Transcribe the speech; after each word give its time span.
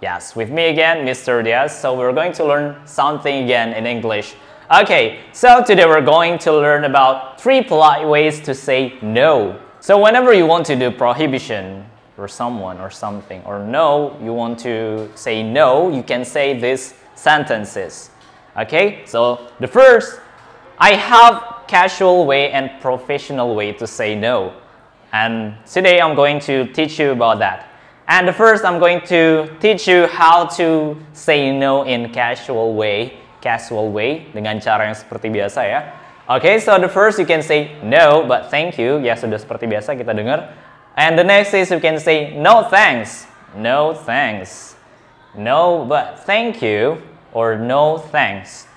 Yes, 0.00 0.36
with 0.36 0.48
me 0.48 0.68
again, 0.68 1.04
Mr. 1.04 1.42
Diaz. 1.42 1.76
So 1.76 1.98
we're 1.98 2.12
going 2.12 2.32
to 2.34 2.44
learn 2.44 2.86
something 2.86 3.42
again 3.42 3.72
in 3.72 3.84
English. 3.84 4.36
Okay, 4.70 5.18
so 5.32 5.64
today 5.64 5.86
we're 5.86 6.04
going 6.04 6.38
to 6.38 6.52
learn 6.52 6.84
about 6.84 7.40
three 7.40 7.64
polite 7.64 8.06
ways 8.06 8.38
to 8.42 8.54
say 8.54 8.96
no. 9.02 9.58
So 9.80 10.00
whenever 10.00 10.32
you 10.32 10.46
want 10.46 10.66
to 10.66 10.76
do 10.76 10.92
prohibition 10.92 11.84
for 12.14 12.28
someone 12.28 12.78
or 12.78 12.90
something, 12.90 13.42
or 13.44 13.58
no, 13.58 14.16
you 14.22 14.32
want 14.32 14.60
to 14.60 15.10
say 15.16 15.42
no, 15.42 15.90
you 15.90 16.04
can 16.04 16.24
say 16.24 16.56
these 16.60 16.94
sentences. 17.16 18.10
Okay, 18.56 19.02
so 19.04 19.50
the 19.58 19.66
first, 19.66 20.20
I 20.78 20.94
have 20.94 21.64
casual 21.66 22.24
way 22.24 22.52
and 22.52 22.70
professional 22.80 23.56
way 23.56 23.72
to 23.72 23.86
say 23.86 24.14
no. 24.14 24.54
And 25.12 25.56
today 25.66 26.00
I'm 26.00 26.14
going 26.14 26.38
to 26.40 26.72
teach 26.72 27.00
you 27.00 27.10
about 27.10 27.40
that. 27.40 27.67
And 28.08 28.34
first, 28.34 28.64
I'm 28.64 28.80
going 28.80 29.02
to 29.12 29.52
teach 29.60 29.86
you 29.86 30.06
how 30.08 30.46
to 30.56 30.96
say 31.12 31.52
no 31.52 31.84
in 31.84 32.08
casual 32.08 32.72
way, 32.72 33.20
casual 33.44 33.92
way 33.92 34.24
dengan 34.32 34.64
cara 34.64 34.88
yang 34.88 34.96
seperti 34.96 35.28
biasa 35.28 35.60
ya. 35.68 35.80
Okay, 36.24 36.56
so 36.56 36.80
the 36.80 36.88
first 36.88 37.20
you 37.20 37.28
can 37.28 37.44
say 37.44 37.76
no, 37.84 38.24
but 38.24 38.48
thank 38.48 38.80
you. 38.80 38.96
Ya 39.04 39.12
sudah 39.12 39.36
seperti 39.36 39.68
biasa 39.68 39.92
kita 39.92 40.16
dengar. 40.16 40.56
And 40.96 41.20
the 41.20 41.24
next 41.24 41.52
is 41.52 41.68
you 41.68 41.84
can 41.84 42.00
say 42.00 42.32
no 42.32 42.64
thanks, 42.64 43.28
no 43.52 43.92
thanks, 43.92 44.72
no 45.36 45.84
but 45.84 46.24
thank 46.24 46.64
you, 46.64 47.04
or 47.36 47.60
no 47.60 48.00
thanks. 48.00 48.68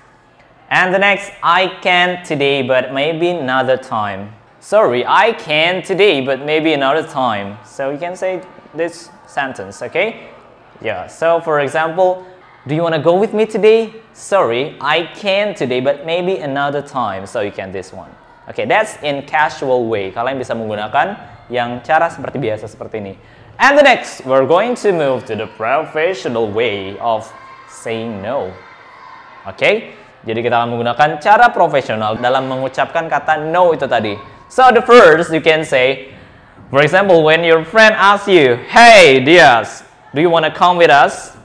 And 0.68 0.92
the 0.92 1.00
next, 1.00 1.32
I 1.42 1.68
can 1.80 2.24
today, 2.24 2.60
but 2.60 2.92
maybe 2.92 3.28
another 3.28 3.76
time. 3.76 4.32
Sorry, 4.60 5.04
I 5.04 5.32
can 5.32 5.82
today, 5.82 6.20
but 6.20 6.44
maybe 6.44 6.72
another 6.72 7.02
time. 7.04 7.58
So 7.64 7.90
you 7.90 7.98
can 7.98 8.16
say 8.16 8.40
this 8.74 9.10
sentence, 9.26 9.82
okay? 9.82 10.30
Yeah, 10.80 11.06
so 11.06 11.40
for 11.40 11.60
example, 11.60 12.26
do 12.66 12.74
you 12.74 12.82
want 12.82 12.94
to 12.94 13.00
go 13.00 13.18
with 13.18 13.34
me 13.34 13.46
today? 13.46 13.94
Sorry, 14.12 14.76
I 14.80 15.06
can 15.14 15.54
today, 15.54 15.80
but 15.80 16.06
maybe 16.06 16.38
another 16.38 16.82
time. 16.82 17.26
So 17.26 17.40
you 17.40 17.52
can 17.52 17.72
this 17.72 17.92
one. 17.92 18.10
Okay, 18.48 18.66
that's 18.66 18.96
in 19.02 19.22
casual 19.26 19.86
way. 19.86 20.10
Kalian 20.10 20.38
bisa 20.38 20.54
menggunakan 20.54 21.16
yang 21.50 21.80
cara 21.86 22.10
seperti 22.10 22.42
biasa 22.42 22.66
seperti 22.66 22.98
ini. 22.98 23.14
And 23.58 23.78
the 23.78 23.84
next, 23.86 24.26
we're 24.26 24.46
going 24.46 24.74
to 24.82 24.90
move 24.90 25.24
to 25.30 25.36
the 25.36 25.46
professional 25.46 26.50
way 26.50 26.98
of 26.98 27.30
saying 27.70 28.22
no. 28.22 28.50
Okay? 29.46 29.94
jadi 30.22 30.38
kita 30.38 30.54
akan 30.54 30.68
menggunakan 30.78 31.18
cara 31.18 31.50
profesional 31.50 32.14
dalam 32.18 32.46
mengucapkan 32.46 33.10
kata 33.10 33.42
no 33.50 33.74
itu 33.74 33.90
tadi. 33.90 34.14
So 34.46 34.70
the 34.70 34.84
first, 34.84 35.34
you 35.34 35.42
can 35.42 35.66
say, 35.66 36.14
For 36.72 36.80
example, 36.80 37.22
when 37.22 37.44
your 37.44 37.66
friend 37.66 37.94
asks 37.94 38.28
you, 38.28 38.56
Hey 38.56 39.22
Diaz, 39.22 39.84
do 40.14 40.22
you 40.22 40.30
want 40.30 40.46
to 40.46 40.50
come 40.50 40.78
with 40.78 40.88
us? 40.88 41.36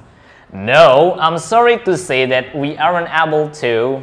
No, 0.53 1.17
I'm 1.19 1.37
sorry 1.37 1.79
to 1.79 1.97
say 1.97 2.25
that 2.27 2.55
we 2.55 2.77
aren't 2.77 3.09
able 3.11 3.51
to. 3.59 4.01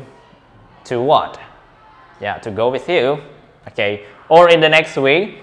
To 0.84 1.00
what? 1.00 1.40
Yeah, 2.20 2.36
to 2.40 2.50
go 2.50 2.68
with 2.68 2.90
you. 2.90 3.22
Okay. 3.68 4.04
Or 4.28 4.50
in 4.50 4.60
the 4.60 4.68
next 4.68 4.98
way, 4.98 5.40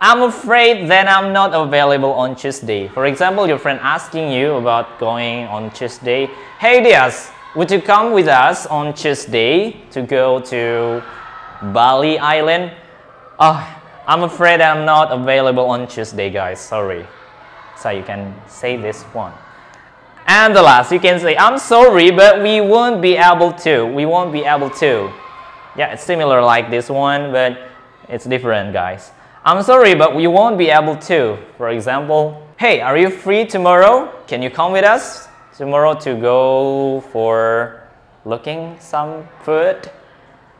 I'm 0.00 0.22
afraid 0.22 0.88
that 0.88 1.08
I'm 1.08 1.32
not 1.32 1.52
available 1.52 2.12
on 2.12 2.36
Tuesday. 2.36 2.86
For 2.86 3.06
example, 3.06 3.48
your 3.48 3.58
friend 3.58 3.80
asking 3.82 4.30
you 4.30 4.54
about 4.54 5.00
going 5.00 5.48
on 5.48 5.72
Tuesday. 5.72 6.30
Hey 6.60 6.80
Diaz, 6.80 7.32
would 7.56 7.72
you 7.72 7.82
come 7.82 8.12
with 8.12 8.28
us 8.28 8.66
on 8.66 8.94
Tuesday 8.94 9.82
to 9.90 10.02
go 10.02 10.38
to 10.42 11.02
Bali 11.72 12.20
Island? 12.20 12.70
Oh, 13.40 13.83
I'm 14.06 14.22
afraid 14.22 14.60
I'm 14.60 14.84
not 14.84 15.12
available 15.12 15.64
on 15.64 15.88
Tuesday, 15.88 16.28
guys. 16.28 16.60
Sorry. 16.60 17.06
So 17.78 17.88
you 17.88 18.02
can 18.02 18.34
say 18.46 18.76
this 18.76 19.02
one. 19.14 19.32
And 20.26 20.54
the 20.54 20.62
last, 20.62 20.92
you 20.92 21.00
can 21.00 21.18
say, 21.20 21.36
I'm 21.36 21.58
sorry, 21.58 22.10
but 22.10 22.42
we 22.42 22.60
won't 22.60 23.00
be 23.00 23.16
able 23.16 23.52
to. 23.64 23.86
We 23.86 24.04
won't 24.04 24.32
be 24.32 24.44
able 24.44 24.70
to. 24.70 25.10
Yeah, 25.76 25.92
it's 25.92 26.04
similar 26.04 26.42
like 26.42 26.70
this 26.70 26.90
one, 26.90 27.32
but 27.32 27.58
it's 28.08 28.26
different, 28.26 28.72
guys. 28.72 29.10
I'm 29.44 29.62
sorry, 29.62 29.94
but 29.94 30.14
we 30.14 30.26
won't 30.26 30.58
be 30.58 30.70
able 30.70 30.96
to. 30.96 31.38
For 31.56 31.70
example, 31.70 32.46
hey, 32.58 32.80
are 32.80 32.96
you 32.96 33.10
free 33.10 33.46
tomorrow? 33.46 34.12
Can 34.26 34.42
you 34.42 34.50
come 34.50 34.72
with 34.72 34.84
us 34.84 35.28
tomorrow 35.56 35.94
to 36.00 36.14
go 36.14 37.00
for 37.12 37.88
looking 38.24 38.76
some 38.80 39.28
food? 39.42 39.90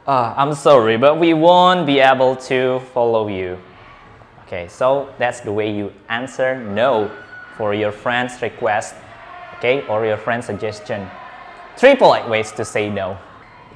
Uh, 0.06 0.34
I'm 0.36 0.52
sorry, 0.52 0.98
but 0.98 1.18
we 1.18 1.32
won't 1.32 1.86
be 1.86 1.98
able 1.98 2.36
to 2.52 2.80
follow 2.92 3.28
you. 3.28 3.56
Okay, 4.44 4.68
so 4.68 5.08
that's 5.16 5.40
the 5.40 5.50
way 5.50 5.72
you 5.72 5.94
answer 6.10 6.60
no 6.60 7.10
for 7.56 7.72
your 7.72 7.90
friend's 7.90 8.36
request, 8.42 8.94
okay, 9.56 9.80
or 9.88 10.04
your 10.04 10.18
friend's 10.18 10.44
suggestion. 10.44 11.08
Three 11.78 11.96
polite 11.96 12.28
ways 12.28 12.52
to 12.52 12.66
say 12.66 12.90
no. 12.90 13.16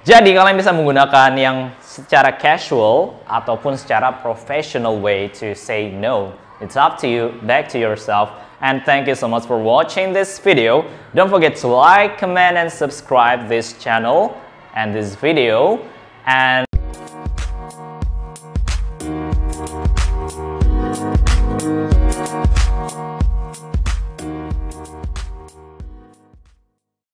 Jadi 0.05 0.37
kalian 0.37 0.61
bisa 0.61 0.69
menggunakan 0.69 1.33
yang 1.33 1.73
secara 1.81 2.37
casual 2.37 3.25
ataupun 3.25 3.81
secara 3.81 4.13
professional 4.21 5.01
way 5.01 5.33
to 5.33 5.57
say 5.57 5.89
no. 5.89 6.37
It's 6.61 6.77
up 6.77 7.01
to 7.01 7.09
you, 7.09 7.41
back 7.49 7.73
to 7.73 7.81
yourself. 7.81 8.29
And 8.61 8.85
thank 8.85 9.09
you 9.09 9.17
so 9.17 9.33
much 9.33 9.49
for 9.49 9.57
watching 9.57 10.13
this 10.13 10.37
video. 10.37 10.85
Don't 11.17 11.33
forget 11.33 11.57
to 11.65 11.73
like, 11.73 12.21
comment, 12.21 12.61
and 12.61 12.69
subscribe 12.69 13.49
this 13.49 13.81
channel 13.81 14.37
and 14.77 14.93
this 14.93 15.17
video 15.17 15.81
and 16.27 16.68